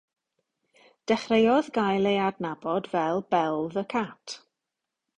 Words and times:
Dechreuodd 1.11 1.69
gael 1.77 2.09
ei 2.13 2.17
adnabod 2.31 2.91
fel 2.95 3.25
“Bell 3.35 3.63
the 3.77 3.89
Cat”. 3.97 4.39